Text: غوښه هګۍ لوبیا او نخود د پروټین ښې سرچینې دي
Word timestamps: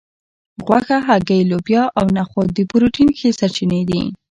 غوښه 0.65 0.97
هګۍ 1.07 1.41
لوبیا 1.51 1.83
او 1.99 2.05
نخود 2.17 2.47
د 2.53 2.59
پروټین 2.69 3.09
ښې 3.19 3.29
سرچینې 3.39 3.81
دي 3.89 4.01